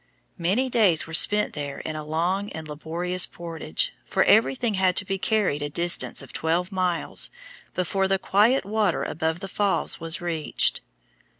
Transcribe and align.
Many 0.39 0.67
days 0.67 1.05
were 1.05 1.13
spent 1.13 1.53
there 1.53 1.77
in 1.79 1.95
a 1.95 2.03
long 2.03 2.49
and 2.53 2.67
laborious 2.67 3.27
portage, 3.27 3.93
for 4.03 4.23
everything 4.23 4.73
had 4.73 4.95
to 4.95 5.05
be 5.05 5.19
carried 5.19 5.61
a 5.61 5.69
distance 5.69 6.23
of 6.23 6.33
twelve 6.33 6.71
miles 6.71 7.29
before 7.75 8.07
the 8.07 8.17
quiet 8.17 8.65
water 8.65 9.03
above 9.03 9.41
the 9.41 9.47
falls 9.47 9.99
was 9.99 10.19
reached. 10.19 10.81